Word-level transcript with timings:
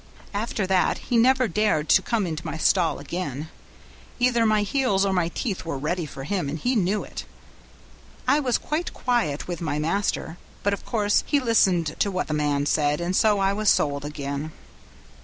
After 0.33 0.65
that 0.65 0.97
he 0.97 1.15
never 1.17 1.47
dared 1.47 1.87
to 1.89 2.01
come 2.01 2.25
into 2.25 2.43
my 2.43 2.57
stall 2.57 2.97
again; 2.97 3.49
either 4.17 4.47
my 4.47 4.63
heels 4.63 5.05
or 5.05 5.13
my 5.13 5.27
teeth 5.27 5.63
were 5.63 5.77
ready 5.77 6.07
for 6.07 6.23
him, 6.23 6.49
and 6.49 6.57
he 6.57 6.75
knew 6.75 7.03
it. 7.03 7.23
I 8.27 8.39
was 8.39 8.57
quite 8.57 8.95
quiet 8.95 9.47
with 9.47 9.61
my 9.61 9.77
master, 9.77 10.39
but 10.63 10.73
of 10.73 10.85
course 10.87 11.23
he 11.27 11.39
listened 11.39 11.95
to 11.99 12.09
what 12.09 12.25
the 12.27 12.33
man 12.33 12.65
said, 12.65 12.99
and 12.99 13.15
so 13.15 13.37
I 13.37 13.53
was 13.53 13.69
sold 13.69 14.03
again. 14.03 14.51